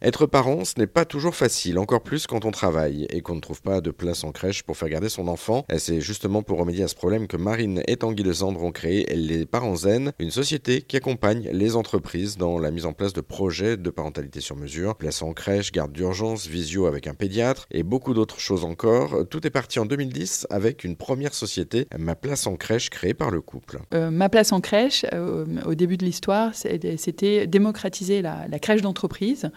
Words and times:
Être 0.00 0.26
parent, 0.26 0.64
ce 0.64 0.74
n'est 0.78 0.86
pas 0.86 1.04
toujours 1.04 1.34
facile, 1.34 1.76
encore 1.76 2.04
plus 2.04 2.28
quand 2.28 2.44
on 2.44 2.52
travaille 2.52 3.08
et 3.10 3.20
qu'on 3.20 3.34
ne 3.34 3.40
trouve 3.40 3.60
pas 3.62 3.80
de 3.80 3.90
place 3.90 4.22
en 4.22 4.30
crèche 4.30 4.62
pour 4.62 4.76
faire 4.76 4.88
garder 4.88 5.08
son 5.08 5.26
enfant. 5.26 5.64
C'est 5.76 6.00
justement 6.00 6.44
pour 6.44 6.60
remédier 6.60 6.84
à 6.84 6.88
ce 6.88 6.94
problème 6.94 7.26
que 7.26 7.36
Marine 7.36 7.82
et 7.88 7.96
Tanguy 7.96 8.22
Lesandre 8.22 8.62
ont 8.62 8.70
créé 8.70 9.12
Les 9.16 9.44
Parents 9.44 9.74
Zen, 9.74 10.12
une 10.20 10.30
société 10.30 10.82
qui 10.82 10.96
accompagne 10.96 11.50
les 11.52 11.74
entreprises 11.74 12.36
dans 12.36 12.60
la 12.60 12.70
mise 12.70 12.86
en 12.86 12.92
place 12.92 13.12
de 13.12 13.20
projets 13.20 13.76
de 13.76 13.90
parentalité 13.90 14.40
sur 14.40 14.54
mesure, 14.54 14.94
place 14.94 15.20
en 15.20 15.32
crèche, 15.32 15.72
garde 15.72 15.90
d'urgence, 15.90 16.46
visio 16.46 16.86
avec 16.86 17.08
un 17.08 17.14
pédiatre 17.14 17.66
et 17.72 17.82
beaucoup 17.82 18.14
d'autres 18.14 18.38
choses 18.38 18.64
encore. 18.64 19.26
Tout 19.28 19.44
est 19.48 19.50
parti 19.50 19.80
en 19.80 19.84
2010 19.84 20.46
avec 20.48 20.84
une 20.84 20.94
première 20.94 21.34
société, 21.34 21.88
Ma 21.98 22.14
Place 22.14 22.46
en 22.46 22.54
crèche, 22.54 22.88
créée 22.88 23.14
par 23.14 23.32
le 23.32 23.40
couple. 23.40 23.80
Euh, 23.94 24.12
Ma 24.12 24.28
Place 24.28 24.52
en 24.52 24.60
crèche, 24.60 25.04
euh, 25.12 25.44
au 25.66 25.74
début 25.74 25.96
de 25.96 26.04
l'histoire, 26.04 26.54
c'était 26.54 27.48
démocratiser 27.48 28.22
la 28.22 28.58
crèche 28.60 28.82
d'entreprise 28.82 29.50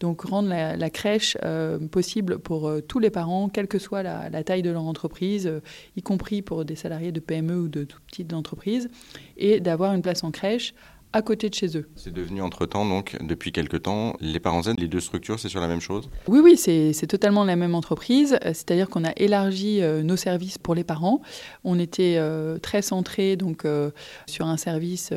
donc 0.00 0.22
rendre 0.22 0.48
la, 0.48 0.90
crèche 0.90 1.36
euh, 1.44 1.78
possible 1.78 2.38
pour 2.38 2.68
euh, 2.68 2.80
tous 2.80 2.98
les 2.98 3.10
parents, 3.10 3.48
quelle 3.48 3.66
que 3.66 3.78
soit 3.78 4.02
la, 4.02 4.44
taille 4.44 4.62
de 4.62 4.70
leur 4.70 4.82
entreprise, 4.82 5.46
euh, 5.46 5.60
y 5.96 6.02
compris 6.02 6.42
pour 6.42 6.64
des 6.64 6.76
salariés 6.76 7.12
de 7.12 7.20
PME 7.20 7.56
ou 7.56 7.68
de 7.68 7.84
tout 7.84 7.98
petites 8.06 8.32
entreprises, 8.32 8.88
et 9.36 9.60
d'avoir 9.60 9.94
une 9.94 10.02
place 10.02 10.22
en 10.22 10.30
crèche 10.30 10.74
à 11.12 11.22
côté 11.22 11.48
de 11.48 11.54
chez 11.54 11.76
eux. 11.76 11.88
C'est 11.96 12.12
devenu 12.12 12.42
entre-temps, 12.42 12.84
donc, 12.84 13.16
depuis 13.20 13.50
quelques 13.50 13.82
temps, 13.82 14.14
les 14.20 14.40
parents 14.40 14.62
zen, 14.62 14.76
les 14.78 14.88
deux 14.88 15.00
structures, 15.00 15.40
c'est 15.40 15.48
sur 15.48 15.60
la 15.60 15.68
même 15.68 15.80
chose? 15.80 16.10
Oui, 16.26 16.40
oui, 16.42 16.56
c'est 16.56 17.06
totalement 17.06 17.44
la 17.44 17.56
même 17.56 17.74
entreprise. 17.74 18.34
Euh, 18.44 18.48
c'est-à-dire 18.48 18.88
qu'on 18.88 19.04
a 19.04 19.12
élargi 19.16 19.80
euh, 19.80 20.02
nos 20.02 20.16
services 20.16 20.58
pour 20.58 20.74
les 20.74 20.84
parents. 20.84 21.22
On 21.64 21.78
était 21.78 22.16
euh, 22.18 22.58
très 22.58 22.82
centré 22.82 23.36
donc, 23.36 23.66
sur 24.26 24.46
un 24.46 24.56
service 24.56 25.12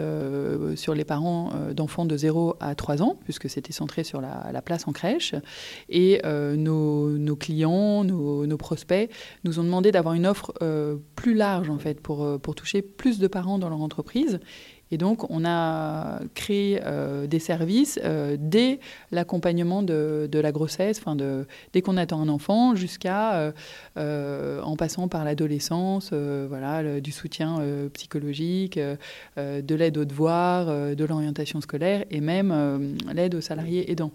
sur 0.75 0.95
les 0.95 1.05
parents 1.05 1.51
d'enfants 1.73 2.05
de 2.05 2.15
0 2.15 2.55
à 2.59 2.75
3 2.75 3.01
ans, 3.01 3.17
puisque 3.23 3.49
c'était 3.49 3.73
centré 3.73 4.03
sur 4.03 4.21
la, 4.21 4.61
place 4.61 4.87
en 4.87 4.91
crèche. 4.91 5.35
Et 5.89 6.21
nos, 6.25 7.35
clients, 7.35 8.03
nos, 8.03 8.45
nos, 8.45 8.57
prospects 8.57 9.09
nous 9.43 9.59
ont 9.59 9.63
demandé 9.63 9.91
d'avoir 9.91 10.13
une 10.13 10.25
offre 10.25 10.53
plus 11.15 11.33
large, 11.33 11.69
en 11.69 11.77
fait, 11.77 11.99
pour, 11.99 12.39
pour 12.39 12.55
toucher 12.55 12.81
plus 12.81 13.19
de 13.19 13.27
parents 13.27 13.59
dans 13.59 13.69
leur 13.69 13.81
entreprise. 13.81 14.39
Et 14.91 14.97
donc, 14.97 15.29
on 15.29 15.45
a 15.45 16.19
créé 16.35 16.81
euh, 16.83 17.25
des 17.25 17.39
services 17.39 17.99
euh, 18.03 18.35
dès 18.37 18.79
l'accompagnement 19.11 19.83
de, 19.83 20.29
la 20.33 20.51
grossesse, 20.51 20.99
enfin 20.99 21.15
dès 21.73 21.81
qu'on 21.81 21.97
attend 21.97 22.21
un 22.21 22.29
enfant, 22.29 22.75
jusqu'à, 22.75 23.53
euh, 23.97 24.61
en 24.61 24.75
passant 24.75 25.07
par 25.07 25.23
l'adolescence, 25.23 26.11
voilà, 26.13 26.99
du 26.99 27.11
soutien 27.11 27.59
psychologique, 27.93 28.79
de 29.37 29.75
l'aide 29.75 29.97
aux 29.97 30.05
devoirs, 30.05 30.95
de 30.95 31.05
l'orientation 31.05 31.61
scolaire 31.61 32.05
et 32.09 32.21
même 32.21 32.97
l'aide 33.13 33.35
aux 33.35 33.41
salariés 33.41 33.91
aidants. 33.91 34.11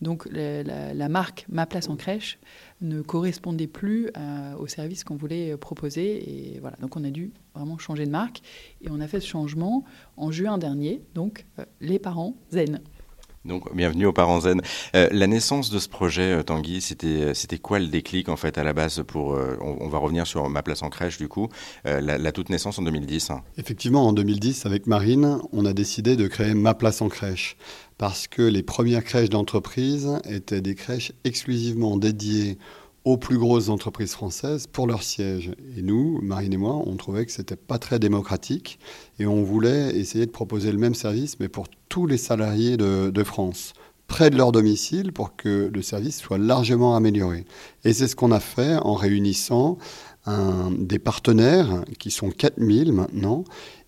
Donc 0.00 0.28
la, 0.30 1.08
marque 1.08 1.44
Ma 1.48 1.66
Place 1.66 1.88
en 1.88 1.96
crèche 1.96 2.38
ne 2.80 3.02
correspondait 3.02 3.66
plus 3.66 4.10
au 4.58 4.66
service 4.66 5.04
qu'on 5.04 5.16
voulait 5.16 5.56
proposer. 5.56 6.54
Et 6.54 6.60
voilà, 6.60 6.76
donc 6.80 6.96
on 6.96 7.04
a 7.04 7.10
dû 7.10 7.32
vraiment 7.58 7.78
changer 7.78 8.06
de 8.06 8.10
marque. 8.10 8.40
Et 8.82 8.88
on 8.90 9.00
a 9.00 9.08
fait 9.08 9.20
ce 9.20 9.26
changement 9.26 9.84
en 10.16 10.30
juin 10.30 10.58
dernier, 10.58 11.02
donc 11.14 11.46
euh, 11.58 11.64
les 11.80 11.98
parents 11.98 12.34
zen. 12.50 12.80
Donc, 13.44 13.74
bienvenue 13.74 14.04
aux 14.04 14.12
parents 14.12 14.40
zen. 14.40 14.60
Euh, 14.94 15.08
la 15.10 15.26
naissance 15.26 15.70
de 15.70 15.78
ce 15.78 15.88
projet, 15.88 16.32
euh, 16.32 16.42
Tanguy, 16.42 16.80
c'était 16.80 17.32
c'était 17.34 17.58
quoi 17.58 17.78
le 17.78 17.86
déclic 17.86 18.28
en 18.28 18.36
fait 18.36 18.58
à 18.58 18.64
la 18.64 18.72
base 18.72 19.02
pour 19.06 19.38
on, 19.60 19.88
va 19.88 19.98
revenir 19.98 20.26
sur 20.26 20.48
ma 20.50 20.62
place 20.62 20.82
en 20.82 20.90
crèche 20.90 21.18
du 21.18 21.28
coup, 21.28 21.48
la, 21.84 22.32
toute 22.32 22.50
naissance 22.50 22.78
en 22.78 22.82
2010. 22.82 23.30
Hein. 23.30 23.42
Effectivement, 23.56 24.06
en 24.06 24.12
2010, 24.12 24.66
avec 24.66 24.86
Marine, 24.86 25.38
on 25.52 25.64
a 25.64 25.72
décidé 25.72 26.16
de 26.16 26.26
créer 26.26 26.54
ma 26.54 26.74
place 26.74 27.00
en 27.00 27.08
crèche 27.08 27.56
parce 27.98 28.28
que 28.28 28.42
les 28.42 28.62
premières 28.62 29.04
crèches 29.04 29.28
d'entreprise 29.28 30.08
étaient 30.24 30.60
des 30.60 30.76
crèches 30.76 31.12
exclusivement 31.24 31.96
dédiées 31.96 32.56
aux 33.04 33.16
plus 33.16 33.38
grosses 33.38 33.68
entreprises 33.68 34.12
françaises 34.12 34.66
pour 34.66 34.86
leur 34.86 35.02
siège. 35.02 35.52
Et 35.76 35.82
nous, 35.82 36.20
Marine 36.22 36.52
et 36.52 36.58
moi, 36.58 36.80
on 36.86 36.96
trouvait 36.96 37.26
que 37.26 37.32
c'était 37.32 37.56
pas 37.56 37.78
très 37.78 37.98
démocratique 37.98 38.78
et 39.18 39.26
on 39.26 39.42
voulait 39.42 39.96
essayer 39.96 40.26
de 40.26 40.30
proposer 40.30 40.70
le 40.72 40.78
même 40.78 40.94
service, 40.94 41.40
mais 41.40 41.48
pour 41.48 41.66
tous 41.88 42.06
les 42.06 42.18
salariés 42.18 42.76
de, 42.76 43.24
France 43.24 43.72
près 44.06 44.30
de 44.30 44.36
leur 44.36 44.52
domicile 44.52 45.12
pour 45.12 45.36
que 45.36 45.70
le 45.72 45.82
service 45.82 46.18
soit 46.18 46.38
largement 46.38 46.96
amélioré. 46.96 47.44
Et 47.84 47.92
c'est 47.92 48.08
ce 48.08 48.16
qu'on 48.16 48.32
a 48.32 48.40
fait 48.40 48.76
en 48.76 48.94
réunissant 48.94 49.78
un, 50.24 50.70
des 50.70 50.98
partenaires 50.98 51.84
qui 51.98 52.10
sont 52.10 52.30
4000 52.30 52.92
maintenant. 52.92 53.44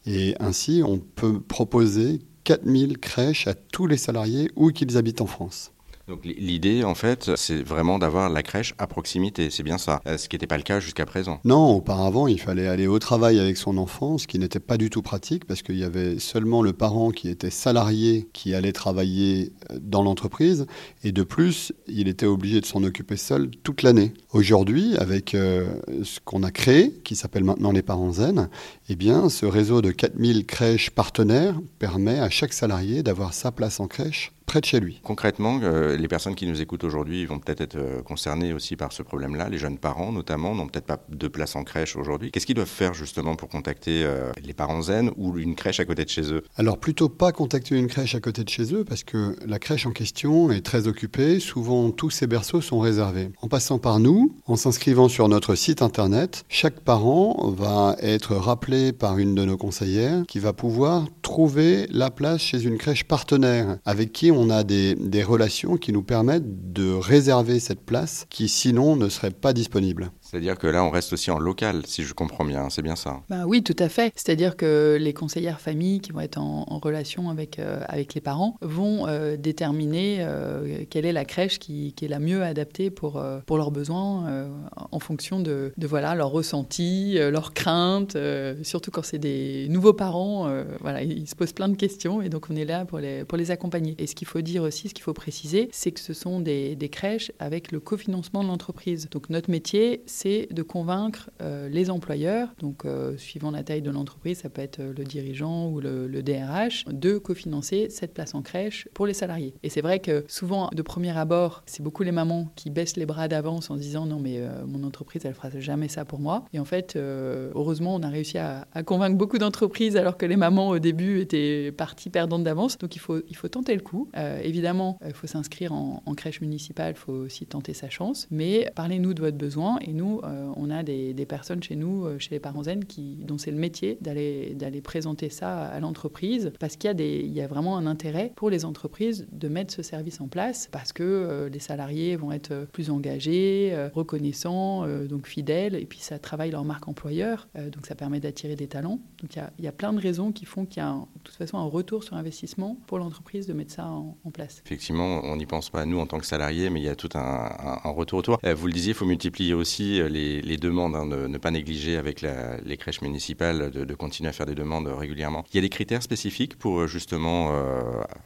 Et 0.07 0.35
ainsi, 0.41 0.83
on 0.85 0.99
peut 0.99 1.41
proposer 1.41 2.21
4000 2.45 2.99
crèches 2.99 3.47
à 3.47 3.55
tous 3.55 3.87
les 3.87 3.97
salariés 3.97 4.51
où 4.57 4.71
qu'ils 4.71 4.97
habitent 4.97 5.21
en 5.21 5.27
France. 5.27 5.73
Donc 6.11 6.25
l'idée, 6.25 6.83
en 6.83 6.97
fait, 6.97 7.37
c'est 7.37 7.63
vraiment 7.63 8.01
d'avoir 8.01 8.31
la 8.31 8.43
crèche 8.43 8.75
à 8.79 8.89
proximité, 8.89 9.49
c'est 9.49 9.63
bien 9.63 9.79
ça, 9.79 10.01
euh, 10.09 10.19
ce 10.19 10.29
qui 10.29 10.35
n'était 10.35 10.49
pas 10.49 10.57
le 10.57 10.65
cas 10.65 10.81
jusqu'à 10.81 11.07
présent. 11.07 11.39
Non, 11.45 11.77
auparavant, 11.77 12.27
il 12.27 12.41
fallait 12.41 12.67
aller 12.67 12.89
au 12.89 12.99
travail 12.99 13.39
avec 13.39 13.57
son 13.57 13.79
enfant, 13.79 14.19
ce 14.19 14.27
qui 14.27 14.41
n'était 14.41 14.59
pas 14.59 14.77
du 14.77 14.91
tout 14.91 15.03
pratique 15.03 15.45
parce 15.45 15.63
qu'il 15.63 15.79
y 15.79 15.85
avait 15.85 16.19
seulement 16.19 16.63
le 16.63 16.73
parent 16.73 17.13
qui 17.13 17.29
était 17.29 17.51
salarié 17.51 18.29
qui 18.33 18.57
allait 18.57 18.73
travailler 18.73 19.53
euh, 19.71 19.79
dans 19.81 20.03
l'entreprise 20.03 20.67
et 21.05 21.13
de 21.13 21.23
plus, 21.23 21.73
il 21.87 22.09
était 22.09 22.27
obligé 22.27 22.61
de 22.61 22.67
s'en 22.67 22.83
occuper 22.83 23.17
seul 23.17 23.49
toute 23.63 23.85
l'année. 23.85 24.13
Aujourd'hui, 24.33 24.97
avec 24.97 25.37
euh, 25.37 25.69
ce 26.03 26.19
qu'on 26.25 26.43
a 26.43 26.51
créé, 26.51 26.91
qui 27.05 27.15
s'appelle 27.15 27.45
maintenant 27.45 27.71
les 27.71 27.83
parents 27.83 28.11
zen, 28.11 28.49
eh 28.89 28.97
bien, 28.97 29.29
ce 29.29 29.47
réseau 29.47 29.81
de 29.81 29.93
4000 29.93 30.45
crèches 30.45 30.91
partenaires 30.91 31.61
permet 31.79 32.19
à 32.19 32.31
chaque 32.31 32.53
salarié 32.53 33.05
d'avoir 33.05 33.33
sa 33.33 33.53
place 33.53 33.79
en 33.79 33.87
crèche 33.87 34.33
près 34.51 34.61
de 34.61 34.65
chez 34.65 34.81
lui. 34.81 35.01
Concrètement, 35.05 35.61
euh, 35.63 35.97
les 35.97 36.09
personnes 36.09 36.35
qui 36.35 36.45
nous 36.45 36.61
écoutent 36.61 36.83
aujourd'hui 36.83 37.25
vont 37.25 37.39
peut-être 37.39 37.61
être, 37.61 37.77
euh, 37.77 38.03
concernées 38.03 38.53
aussi 38.53 38.75
par 38.75 38.93
ce 38.93 39.05
problème-là. 39.05 39.49
Les 39.49 39.59
jeunes 39.59 39.79
parents, 39.79 40.11
notamment, 40.11 40.57
n'ont 40.57 40.67
peut-être 40.67 40.87
pas 40.87 40.99
de 41.09 41.29
place 41.29 41.55
en 41.55 41.63
crèche 41.63 41.95
aujourd'hui. 41.95 42.33
Qu'est-ce 42.33 42.47
qu'ils 42.47 42.57
doivent 42.57 42.67
faire 42.67 42.93
justement 42.93 43.37
pour 43.37 43.49
contacter 43.49 44.03
euh, 44.03 44.33
les 44.43 44.53
parents 44.53 44.83
zen 44.83 45.13
ou 45.17 45.39
une 45.39 45.55
crèche 45.55 45.79
à 45.79 45.85
côté 45.85 46.05
de 46.05 46.09
chez 46.09 46.33
eux? 46.33 46.43
Alors 46.57 46.79
plutôt 46.79 47.09
pas 47.09 47.31
contacter 47.31 47.79
une 47.79 47.87
crèche 47.87 48.17
à 48.17 48.21
côté 48.21 48.43
de 48.43 48.49
chez 48.49 48.75
eux 48.75 48.85
parce 48.85 49.05
que 49.05 49.37
la 49.47 49.61
crèche 49.61 49.87
en 49.87 49.93
question 49.93 50.51
est 50.51 50.63
très 50.63 50.89
occupée. 50.89 51.39
Souvent, 51.39 51.93
tous 51.93 52.11
ces 52.11 52.27
berceaux 52.27 52.61
sont 52.61 52.81
réservés. 52.81 53.31
En 53.43 53.47
passant 53.47 53.79
par 53.79 54.01
nous, 54.01 54.35
en 54.47 54.57
s'inscrivant 54.57 55.09
sur 55.09 55.29
notre 55.29 55.55
site 55.55 55.81
internet, 55.81 56.45
chaque 56.49 56.81
parent 56.81 57.53
va 57.57 57.95
être 58.01 58.35
rappelé 58.35 58.93
par 58.93 59.17
une 59.19 59.37
de 59.37 59.45
nos 59.45 59.57
conseillères 59.57 60.25
qui 60.27 60.41
va 60.41 60.53
pouvoir 60.53 61.07
trouver 61.23 61.87
la 61.91 62.11
place 62.11 62.41
chez 62.41 62.65
une 62.65 62.79
crèche 62.79 63.05
partenaire 63.05 63.79
avec 63.85 64.11
qui 64.11 64.33
on 64.33 64.40
on 64.41 64.51
a 64.51 64.65
des, 64.65 65.23
relations 65.23 65.77
qui 65.77 65.93
nous 65.93 66.03
permettent 66.03 66.73
de 66.73 66.93
réserver 66.93 67.61
cette 67.61 67.85
place 67.85 68.27
qui 68.31 68.49
sinon 68.49 68.97
ne 68.97 69.09
serait 69.09 69.31
pas 69.31 69.53
disponible. 69.53 70.11
C'est-à-dire 70.31 70.59
que 70.59 70.69
là, 70.69 70.85
on 70.85 70.91
reste 70.91 71.13
aussi 71.13 71.33
en 71.33 71.41
local, 71.41 71.83
si 71.87 72.05
je 72.05 72.15
comprends 72.15 72.45
bien, 72.45 72.71
c'est 72.71 72.83
bien 72.83 72.95
ça 72.95 73.21
bah 73.29 73.47
Oui, 73.49 73.65
tout 73.65 73.75
à 73.81 73.89
fait. 73.89 74.13
C'est-à-dire 74.15 74.57
que 74.57 74.97
les 75.01 75.13
conseillères 75.13 75.61
familles 75.61 76.01
qui 76.01 76.13
vont 76.13 76.21
être 76.21 76.39
en, 76.39 76.79
relation 76.79 77.31
avec, 77.31 77.59
euh, 77.59 77.83
avec 77.89 78.15
les 78.15 78.21
parents 78.21 78.57
vont 78.63 79.09
euh, 79.09 79.37
déterminer 79.37 80.19
euh, 80.21 80.85
quelle 80.89 81.05
est 81.05 81.13
la 81.13 81.25
crèche 81.25 81.59
qui, 81.59 81.93
est 82.01 82.07
la 82.07 82.21
mieux 82.21 82.45
adaptée 82.45 82.91
pour, 82.91 83.21
pour 83.45 83.57
leurs 83.57 83.73
besoins 83.73 84.49
en 84.93 85.01
fonction 85.01 85.41
de, 85.41 85.73
de, 85.77 85.87
voilà, 85.89 86.15
leurs 86.15 86.31
ressentis, 86.31 87.19
leurs 87.19 87.53
craintes, 87.53 88.17
surtout 88.63 88.93
quand 88.93 89.05
c'est 89.05 89.19
des 89.19 89.67
nouveaux 89.69 89.93
parents. 89.93 90.49
voilà, 90.81 91.03
ils 91.03 91.29
se 91.29 91.35
posent 91.35 91.53
plein 91.53 91.69
de 91.69 91.77
questions 91.77 92.23
et 92.23 92.29
donc 92.29 92.47
on 92.51 92.57
est 92.57 92.65
là 92.65 92.85
pour 92.85 93.01
les, 93.01 93.25
pour 93.25 93.37
les 93.37 93.51
accompagner. 93.51 93.97
Et 93.99 94.07
ce 94.07 94.15
qu'il 94.15 94.29
faut 94.29 94.43
dire 94.43 94.63
aussi, 94.63 94.89
ce 94.89 94.95
qu'il 94.95 95.03
faut 95.03 95.13
préciser, 95.13 95.69
c'est 95.73 95.91
que 95.91 96.01
ce 96.01 96.15
sont 96.15 96.39
des, 96.39 96.77
des 96.77 96.89
crèches 96.89 97.33
avec 97.41 97.73
le 97.73 97.81
cofinancement 97.81 98.45
de 98.45 98.49
l'entreprise. 98.49 99.09
Donc 99.11 99.29
notre 99.29 99.51
métier, 99.51 100.03
de 100.25 100.63
convaincre 100.63 101.31
euh, 101.41 101.69
les 101.69 101.91
employeurs, 101.91 102.49
donc 102.59 102.85
euh, 102.85 103.17
suivant 103.17 103.51
la 103.51 103.63
taille 103.63 103.81
de 103.81 103.91
l'entreprise, 103.91 104.39
ça 104.39 104.51
peut 104.51 104.61
être 104.61 104.81
euh, 104.81 104.93
le 104.97 105.05
dirigeant 105.05 105.69
ou 105.71 105.81
le, 105.81 106.23
DRH, 106.23 106.85
de 106.91 107.17
cofinancer 107.17 107.89
cette 107.89 108.13
place 108.13 108.35
en 108.35 108.43
crèche 108.43 108.87
pour 108.93 109.07
les 109.07 109.15
salariés. 109.15 109.55
Et 109.63 109.71
c'est 109.71 109.81
vrai 109.81 110.01
que 110.01 110.25
souvent, 110.29 110.69
de 110.75 110.83
premier 110.83 111.17
abord, 111.17 111.63
c'est 111.65 111.83
beaucoup 111.83 112.03
les 112.03 112.13
mamans 112.13 112.53
qui 112.57 112.69
baissent 112.69 112.97
les 112.97 113.07
bras 113.07 113.29
d'avance 113.29 113.71
en 113.71 113.77
disant 113.77 114.05
non 114.05 114.19
mais 114.19 114.39
mon 114.67 114.85
entreprise, 114.85 115.25
elle 115.25 115.35
fera 115.35 115.49
jamais 115.59 115.89
ça 115.89 116.05
pour 116.05 116.21
moi. 116.21 116.45
Et 116.53 116.59
en 116.59 116.67
fait, 116.67 116.97
heureusement, 116.97 117.95
on 117.95 118.03
a 118.03 118.09
réussi 118.09 118.37
à, 118.37 118.67
convaincre 118.85 119.17
beaucoup 119.17 119.39
d'entreprises 119.39 119.97
alors 119.97 120.19
que 120.19 120.27
les 120.27 120.37
mamans 120.37 120.69
au 120.69 120.79
début 120.79 121.21
étaient 121.21 121.73
parties 121.73 122.11
perdantes 122.11 122.45
d'avance. 122.45 122.77
Donc 122.77 122.95
il 122.97 122.99
faut, 122.99 123.21
il 123.29 123.37
faut 123.37 123.49
tenter 123.49 123.75
le 123.75 123.81
coup. 123.81 124.11
évidemment, 124.43 124.99
il 125.07 125.15
faut 125.15 125.27
s'inscrire 125.27 125.73
en, 125.73 126.03
en 126.05 126.15
crèche 126.15 126.43
municipale, 126.43 126.93
il 126.97 127.01
faut 127.01 127.13
aussi 127.13 127.47
tenter 127.47 127.73
sa 127.73 127.89
chance. 127.89 128.29
Mais 128.31 128.71
parlez-nous 128.75 129.15
de 129.15 129.23
votre 129.23 129.39
besoin 129.39 129.79
et 129.81 129.93
nous, 129.93 130.10
nous, 130.11 130.21
on 130.57 130.71
a 130.71 130.83
des, 130.83 131.27
personnes 131.27 131.63
chez 131.63 131.77
nous, 131.77 132.07
chez 132.19 132.31
les 132.33 132.41
parents 132.41 132.65
zen, 132.65 132.85
qui, 132.85 133.17
dont 133.23 133.39
c'est 133.39 133.51
le 133.51 133.57
métier 133.57 133.99
d'aller 134.01 134.81
présenter 134.83 135.29
ça 135.29 135.67
à 135.67 135.81
l'entreprise, 135.81 136.53
parce 136.59 136.77
qu'il 136.77 136.91
y 136.91 137.03
a 137.03 137.41
y 137.41 137.41
a 137.41 137.47
vraiment 137.47 137.77
un 137.77 137.87
intérêt 137.87 138.33
pour 138.37 138.51
les 138.51 138.65
entreprises 138.65 139.27
de 139.33 139.49
mettre 139.49 139.73
ce 139.73 139.83
service 139.83 140.21
en 140.21 140.29
place, 140.29 140.69
parce 140.73 140.93
que 140.93 141.49
les 141.53 141.59
salariés 141.59 142.17
vont 142.17 142.33
être 142.33 142.67
plus 142.73 142.91
engagés, 142.91 143.75
reconnaissants, 143.95 144.87
donc 145.07 145.27
fidèles, 145.27 145.75
et 145.75 145.87
puis 145.87 146.01
ça 146.01 146.19
travaille 146.19 146.51
leur 146.51 146.65
marque 146.65 146.89
employeur, 146.89 147.49
donc 147.55 147.87
ça 147.87 147.95
permet 147.95 148.21
d'attirer 148.21 148.57
des 148.57 148.67
talents. 148.67 149.01
Donc 149.21 149.37
il 149.37 149.65
y, 149.65 149.69
a, 149.69 149.73
plein 149.73 149.93
de 149.93 150.01
raisons 150.01 150.33
qui 150.33 150.45
font 150.45 150.65
qu'il 150.65 150.83
y 150.83 150.87
a 150.87 150.93
de 150.93 151.21
toute 151.23 151.37
façon 151.37 151.59
un 151.59 151.65
retour 151.65 152.05
sur 152.05 152.17
investissement 152.17 152.77
pour 152.87 152.99
l'entreprise 152.99 153.47
de 153.47 153.53
mettre 153.53 153.73
ça 153.73 153.87
en, 153.87 154.17
place. 154.33 154.63
Effectivement, 154.65 155.23
on 155.25 155.37
n'y 155.37 155.47
pense 155.47 155.71
pas 155.71 155.85
nous 155.85 155.99
en 155.99 156.07
tant 156.07 156.19
que 156.19 156.27
salariés, 156.27 156.71
mais 156.71 156.81
il 156.81 156.85
y 156.85 156.89
a 156.89 156.95
tout 156.95 157.09
un, 157.15 157.91
retour 157.93 158.21
autour. 158.21 158.39
Euh, 158.45 158.55
vous 158.55 158.67
le 158.67 158.73
disiez, 158.73 158.93
il 158.93 158.95
faut 158.95 159.07
multiplier 159.07 159.55
aussi 159.55 160.00
euh, 160.01 160.09
les, 160.09 160.57
demandes, 160.57 160.97
hein, 160.97 161.07
ne, 161.07 161.39
pas 161.39 161.51
négliger 161.51 161.97
avec 161.97 162.23
les 162.23 162.77
crèches 162.77 163.03
municipales 163.03 163.71
de, 163.71 163.95
continuer 163.95 164.29
à 164.29 164.33
faire 164.33 164.47
des 164.47 164.55
demandes 164.55 164.87
régulièrement. 164.89 165.45
Il 165.53 165.57
y 165.57 165.59
a 165.59 165.63
des 165.63 165.69
critères 165.69 166.03
spécifiques 166.03 166.57
pour 166.59 166.81
euh, 166.81 166.87
justement, 166.87 167.53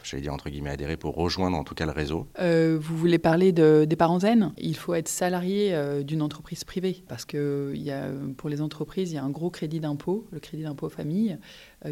j'allais 0.03 0.23
dire 0.23 0.32
entre 0.32 0.50
guillemets, 0.50 0.71
adhérer, 0.71 0.97
pour 0.97 1.15
rejoindre 1.15 1.56
en 1.56 1.65
tout 1.65 1.75
cas 1.75 1.87
le 1.87 1.93
réseau? 1.93 2.26
Vous 2.38 2.97
voulez 2.97 3.19
parler 3.19 3.53
de, 3.53 3.85
des 3.85 3.97
parents 3.97 4.21
zen? 4.21 4.53
Il 4.59 4.76
faut 4.76 4.94
être 4.94 5.09
salarié 5.09 5.75
d'une 6.05 6.23
entreprise 6.23 6.65
privée 6.65 7.03
parce 7.09 7.25
que 7.25 7.75
pour 8.37 8.49
les 8.49 8.61
entreprises, 8.61 9.12
il 9.12 9.15
y 9.15 9.19
a 9.19 9.25
un 9.25 9.31
gros 9.31 9.50
crédit 9.50 9.81
d'impôt, 9.81 10.27
le 10.31 10.41
crédit 10.41 10.62
d'impôt 10.62 10.88
famille, 10.88 11.38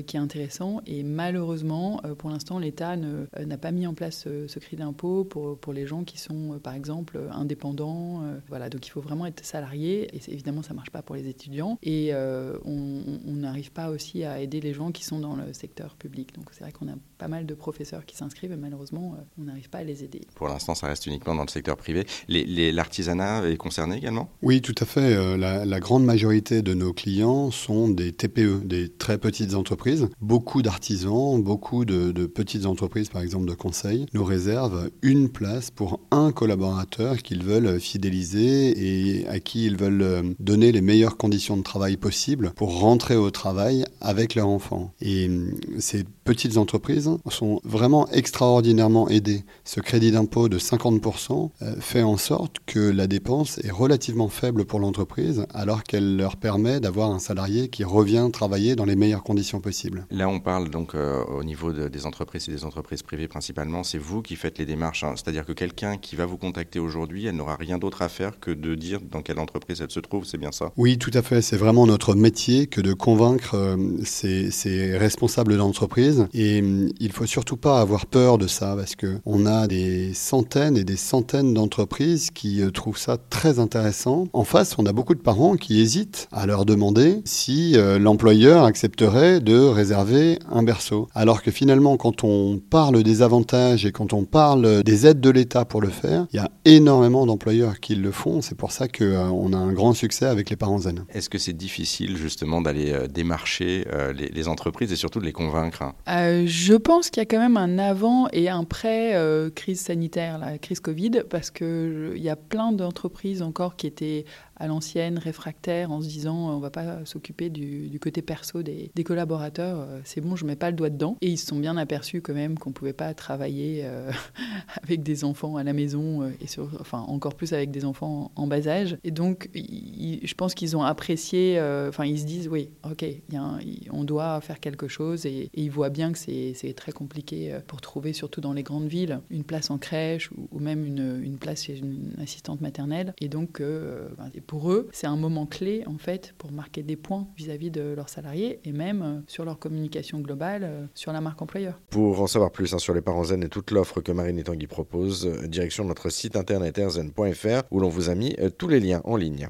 qui 0.06 0.16
est 0.16 0.20
intéressant. 0.20 0.80
Et 0.86 1.02
malheureusement, 1.02 2.00
pour 2.18 2.30
l'instant, 2.30 2.58
l'État 2.58 2.96
n'a 2.96 3.58
pas 3.58 3.70
mis 3.72 3.86
en 3.86 3.94
place 3.94 4.26
ce, 4.46 4.58
crédit 4.58 4.82
d'impôt 4.82 5.24
pour, 5.24 5.58
pour 5.58 5.72
les 5.72 5.86
gens 5.86 6.04
qui 6.04 6.18
sont, 6.18 6.60
par 6.62 6.74
exemple, 6.74 7.18
indépendants. 7.30 8.22
voilà, 8.48 8.68
donc 8.68 8.86
il 8.86 8.90
faut 8.90 9.00
vraiment 9.00 9.26
être 9.26 9.44
salarié. 9.44 10.08
Et 10.16 10.20
évidemment, 10.28 10.62
ça 10.62 10.70
ne 10.70 10.76
marche 10.76 10.90
pas 10.90 11.02
pour 11.02 11.16
les 11.16 11.28
étudiants. 11.28 11.78
Et 11.82 12.12
on 12.14 13.02
n'arrive 13.26 13.72
pas 13.72 13.90
aussi 13.90 14.24
à 14.24 14.40
aider 14.40 14.60
les 14.60 14.74
gens 14.74 14.92
qui 14.92 15.04
sont 15.04 15.18
dans 15.18 15.36
le 15.36 15.52
secteur 15.52 15.96
public. 15.96 16.34
Donc 16.34 16.46
c'est 16.52 16.64
vrai 16.64 16.72
qu'on 16.72 16.88
a 16.88 16.96
pas 17.18 17.28
mal 17.28 17.46
de 17.46 17.54
professeurs 17.54 18.04
qui 18.06 18.16
s'inscrivent 18.16 18.52
et 18.52 18.56
malheureusement, 18.56 19.16
on 19.38 19.44
n'arrive 19.44 19.68
pas 19.68 19.78
à 19.78 19.84
les 19.84 20.04
aider. 20.04 20.22
Pour 20.34 20.48
l'instant, 20.48 20.74
ça 20.74 20.86
reste 20.86 21.06
uniquement 21.06 21.34
dans 21.34 21.44
le 21.44 21.48
secteur 21.48 21.76
privé. 21.76 22.06
L'artisanat 22.28 23.48
est 23.48 23.56
concerné 23.56 23.96
également? 23.96 24.30
Oui, 24.42 24.60
tout 24.60 24.74
à 24.80 24.84
fait. 24.84 25.36
La, 25.36 25.64
la 25.64 25.80
grande 25.80 26.04
majorité 26.04 26.62
de 26.62 26.74
nos 26.74 26.92
clients 26.92 27.50
sont 27.50 27.88
des 27.88 28.12
TPE, 28.12 28.64
des 28.64 28.88
très 28.88 29.18
petites 29.18 29.54
entreprises. 29.54 29.81
Beaucoup 30.20 30.62
d'artisans, 30.62 31.42
beaucoup 31.42 31.84
de, 31.84 32.12
de 32.12 32.26
petites 32.26 32.66
entreprises, 32.66 33.08
par 33.08 33.22
exemple 33.22 33.46
de 33.46 33.54
conseil, 33.54 34.06
nous 34.14 34.24
réservent 34.24 34.90
une 35.02 35.28
place 35.28 35.70
pour 35.70 36.00
un 36.10 36.32
collaborateur 36.32 37.18
qu'ils 37.18 37.42
veulent 37.42 37.80
fidéliser 37.80 39.20
et 39.20 39.26
à 39.28 39.40
qui 39.40 39.66
ils 39.66 39.76
veulent 39.76 40.34
donner 40.38 40.72
les 40.72 40.80
meilleures 40.80 41.16
conditions 41.16 41.56
de 41.56 41.62
travail 41.62 41.96
possibles 41.96 42.52
pour 42.54 42.80
rentrer 42.80 43.16
au 43.16 43.30
travail 43.30 43.84
avec 44.00 44.34
leur 44.34 44.48
enfant. 44.48 44.92
Et 45.00 45.28
euh, 45.28 45.50
ces 45.78 46.04
petites 46.24 46.56
entreprises 46.56 47.10
sont 47.30 47.60
vraiment 47.64 48.08
extraordinairement 48.08 49.08
aidées. 49.08 49.44
Ce 49.64 49.80
crédit 49.80 50.10
d'impôt 50.10 50.48
de 50.48 50.58
50% 50.58 51.50
euh, 51.62 51.74
fait 51.80 52.02
en 52.02 52.16
sorte 52.16 52.56
que 52.66 52.78
la 52.78 53.06
dépense 53.06 53.58
est 53.58 53.70
relativement 53.70 54.28
faible 54.28 54.64
pour 54.64 54.80
l'entreprise 54.80 55.46
alors 55.54 55.82
qu'elle 55.82 56.16
leur 56.16 56.36
permet 56.36 56.80
d'avoir 56.80 57.10
un 57.10 57.18
salarié 57.18 57.68
qui 57.68 57.84
revient 57.84 58.28
travailler 58.32 58.76
dans 58.76 58.84
les 58.84 58.96
meilleures 58.96 59.22
conditions 59.22 59.60
possibles. 59.60 60.06
Là, 60.10 60.28
on 60.28 60.40
parle 60.40 60.70
donc 60.70 60.94
au 60.94 61.44
niveau 61.44 61.72
des 61.72 62.06
entreprises 62.06 62.48
et 62.48 62.52
des 62.52 62.64
entreprises 62.64 63.02
privées 63.02 63.28
principalement. 63.28 63.82
C'est 63.84 63.98
vous 63.98 64.22
qui 64.22 64.36
faites 64.36 64.58
les 64.58 64.66
démarches. 64.66 65.04
Hein. 65.04 65.14
C'est-à-dire 65.16 65.44
que 65.44 65.52
quelqu'un 65.52 65.96
qui 65.96 66.16
va 66.16 66.26
vous 66.26 66.36
contacter 66.36 66.78
aujourd'hui, 66.78 67.26
elle 67.26 67.36
n'aura 67.36 67.56
rien 67.56 67.78
d'autre 67.78 68.02
à 68.02 68.08
faire 68.08 68.38
que 68.40 68.50
de 68.50 68.74
dire 68.74 69.00
dans 69.00 69.22
quelle 69.22 69.38
entreprise 69.38 69.80
elle 69.80 69.90
se 69.90 70.00
trouve. 70.00 70.24
C'est 70.24 70.38
bien 70.38 70.52
ça? 70.52 70.72
Oui, 70.76 70.98
tout 70.98 71.10
à 71.14 71.22
fait. 71.22 71.42
C'est 71.42 71.56
vraiment 71.56 71.86
notre 71.86 72.14
métier 72.14 72.66
que 72.66 72.80
de 72.80 72.92
convaincre 72.92 73.54
euh, 73.54 73.76
ces, 74.04 74.50
ces, 74.50 74.96
responsables 74.96 75.56
d'entreprise. 75.56 76.11
Et 76.32 76.60
euh, 76.62 76.88
il 77.00 77.12
faut 77.12 77.26
surtout 77.26 77.56
pas 77.56 77.80
avoir 77.80 78.06
peur 78.06 78.38
de 78.38 78.46
ça 78.46 78.74
parce 78.76 78.96
que 78.96 79.18
on 79.26 79.46
a 79.46 79.66
des 79.66 80.14
centaines 80.14 80.76
et 80.76 80.84
des 80.84 80.96
centaines 80.96 81.54
d'entreprises 81.54 82.30
qui 82.30 82.62
euh, 82.62 82.70
trouvent 82.70 82.98
ça 82.98 83.16
très 83.16 83.58
intéressant. 83.58 84.28
En 84.32 84.44
face, 84.44 84.76
on 84.78 84.86
a 84.86 84.92
beaucoup 84.92 85.14
de 85.14 85.20
parents 85.20 85.56
qui 85.56 85.80
hésitent 85.80 86.28
à 86.32 86.46
leur 86.46 86.64
demander 86.64 87.22
si 87.24 87.76
l'employeur 87.98 88.64
accepterait 88.64 89.40
de 89.40 89.58
réserver 89.58 90.38
un 90.50 90.62
berceau. 90.62 91.08
Alors 91.14 91.42
que 91.42 91.50
finalement, 91.50 91.96
quand 91.96 92.24
on 92.24 92.58
parle 92.58 93.02
des 93.02 93.22
avantages 93.22 93.84
et 93.86 93.92
quand 93.92 94.12
on 94.12 94.24
parle 94.24 94.82
des 94.82 95.06
aides 95.06 95.20
de 95.20 95.30
l'État 95.30 95.64
pour 95.64 95.80
le 95.80 95.88
faire, 95.88 96.26
il 96.32 96.36
y 96.36 96.38
a 96.38 96.50
énormément 96.64 97.26
d'employeurs 97.26 97.80
qui 97.80 97.94
le 97.94 98.10
font. 98.10 98.40
C'est 98.40 98.56
pour 98.56 98.72
ça 98.72 98.88
qu'on 98.88 99.04
euh, 99.04 99.56
a 99.56 99.56
un 99.56 99.72
grand 99.72 99.92
succès 99.92 100.26
avec 100.26 100.50
les 100.50 100.56
parents 100.56 100.78
zen. 100.78 101.04
Est-ce 101.10 101.28
que 101.28 101.38
c'est 101.38 101.52
difficile 101.52 102.16
justement 102.16 102.60
d'aller 102.60 102.92
euh, 102.92 103.06
démarcher 103.06 103.86
euh, 103.92 104.12
les, 104.12 104.48
entreprises 104.48 104.92
et 104.92 104.96
surtout 104.96 105.20
de 105.20 105.24
les 105.24 105.32
convaincre 105.32 105.94
Je 106.06 106.74
pense 106.74 107.10
qu'il 107.10 107.20
y 107.20 107.22
a 107.22 107.26
quand 107.26 107.38
même 107.38 107.56
un 107.56 107.78
avant 107.78 108.28
et 108.32 108.48
un 108.48 108.64
pré 108.64 109.14
crise 109.54 109.80
sanitaire, 109.80 110.38
la 110.38 110.58
crise 110.58 110.80
Covid, 110.80 111.22
parce 111.28 111.50
qu'il 111.50 112.12
y 112.16 112.28
a 112.28 112.36
plein 112.36 112.72
d'entreprises 112.72 113.42
encore 113.42 113.76
qui 113.76 113.86
étaient 113.86 114.24
à 114.62 114.68
l'ancienne, 114.68 115.18
réfractaire, 115.18 115.90
en 115.90 116.00
se 116.00 116.06
disant 116.06 116.50
on 116.50 116.60
va 116.60 116.70
pas 116.70 117.04
s'occuper 117.04 117.50
du, 117.50 117.98
côté 118.00 118.22
perso 118.22 118.62
des, 118.62 118.92
collaborateurs, 119.04 119.80
euh, 119.80 120.00
c'est 120.04 120.20
bon, 120.20 120.36
je 120.36 120.44
mets 120.44 120.54
pas 120.54 120.70
le 120.70 120.76
doigt 120.76 120.88
dedans. 120.88 121.16
Et 121.20 121.30
ils 121.30 121.36
se 121.36 121.46
sont 121.46 121.58
bien 121.58 121.76
aperçus 121.76 122.22
quand 122.22 122.32
même 122.32 122.56
qu'on 122.56 122.70
pouvait 122.70 122.92
pas 122.92 123.12
travailler 123.12 123.80
euh, 123.82 124.12
avec 124.84 125.02
des 125.02 125.24
enfants 125.24 125.56
à 125.56 125.64
la 125.64 125.72
maison 125.72 126.22
euh, 126.22 126.30
et 126.40 126.46
sur, 126.46 126.70
enfin 126.80 127.00
encore 127.00 127.34
plus 127.34 127.52
avec 127.52 127.72
des 127.72 127.84
enfants 127.84 128.30
en, 128.36 128.46
bas 128.46 128.68
âge. 128.68 128.98
Et 129.02 129.10
donc, 129.10 129.50
je 129.52 130.34
pense 130.34 130.54
qu'ils 130.54 130.76
ont 130.76 130.84
apprécié, 130.84 131.60
enfin 131.88 132.04
ils 132.04 132.20
se 132.20 132.24
disent 132.24 132.48
oui, 132.48 132.70
ok, 132.88 133.02
y 133.02 133.36
a 133.36 133.58
on 133.90 134.04
doit 134.04 134.40
faire 134.42 134.60
quelque 134.60 134.86
chose 134.86 135.26
et, 135.26 135.50
ils 135.54 135.70
voient 135.70 135.90
bien 135.90 136.12
que 136.12 136.18
c'est 136.18 136.74
très 136.76 136.92
compliqué 136.92 137.58
pour 137.66 137.80
trouver, 137.80 138.12
surtout 138.12 138.40
dans 138.40 138.52
les 138.52 138.62
grandes 138.62 138.86
villes, 138.86 139.20
une 139.30 139.42
place 139.42 139.70
en 139.70 139.78
crèche 139.78 140.30
ou, 140.52 140.60
même 140.60 140.86
une, 140.86 141.20
une, 141.22 141.38
place 141.38 141.64
chez 141.64 141.78
une 141.78 142.12
assistante 142.20 142.60
maternelle. 142.60 143.14
Et 143.20 143.28
donc, 143.28 143.60
ben, 143.60 144.30
pour 144.52 144.70
eux, 144.70 144.86
c'est 144.92 145.06
un 145.06 145.16
moment 145.16 145.46
clé 145.46 145.82
en 145.86 145.96
fait 145.96 146.34
pour 146.36 146.52
marquer 146.52 146.82
des 146.82 146.96
points 146.96 147.26
vis-à-vis 147.38 147.70
de 147.70 147.94
leurs 147.96 148.10
salariés 148.10 148.60
et 148.64 148.72
même 148.72 149.00
euh, 149.00 149.20
sur 149.26 149.46
leur 149.46 149.58
communication 149.58 150.20
globale 150.20 150.64
euh, 150.64 150.84
sur 150.92 151.10
la 151.10 151.22
marque 151.22 151.40
employeur. 151.40 151.80
Pour 151.88 152.20
en 152.20 152.26
savoir 152.26 152.50
plus 152.50 152.74
hein, 152.74 152.78
sur 152.78 152.92
les 152.92 153.00
parents 153.00 153.24
zen 153.24 153.42
et 153.42 153.48
toute 153.48 153.70
l'offre 153.70 154.02
que 154.02 154.12
Marine 154.12 154.38
et 154.38 154.42
Tanguy 154.42 154.66
propose, 154.66 155.24
euh, 155.24 155.48
direction 155.48 155.86
notre 155.86 156.10
site 156.10 156.36
internet 156.36 156.76
erzen.fr 156.76 157.62
où 157.70 157.80
l'on 157.80 157.88
vous 157.88 158.10
a 158.10 158.14
mis 158.14 158.36
tous 158.58 158.68
les 158.68 158.78
liens 158.78 159.00
en 159.04 159.16
ligne. 159.16 159.48